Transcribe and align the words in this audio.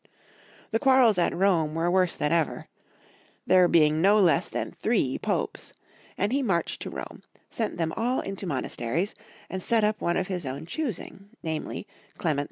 The 0.71 0.79
quarrels 0.79 1.19
at 1.19 1.31
Rome 1.35 1.75
were 1.75 1.91
worse 1.91 2.15
than 2.15 2.31
ever, 2.31 2.67
there 3.45 3.67
being 3.67 4.01
no 4.01 4.17
less 4.19 4.49
than 4.49 4.71
three 4.71 5.19
Popes, 5.19 5.75
and 6.17 6.31
he 6.33 6.41
marched 6.41 6.81
to 6.81 6.89
Rome, 6.89 7.21
sent 7.51 7.77
them 7.77 7.93
all 7.95 8.19
into 8.19 8.47
monasteries, 8.47 9.13
and 9.47 9.61
set 9.61 9.83
up 9.83 10.01
one 10.01 10.17
of 10.17 10.25
his 10.25 10.43
own 10.43 10.65
choosing, 10.65 11.29
namely, 11.43 11.85
Clement 12.17 12.39
II. 12.39 12.39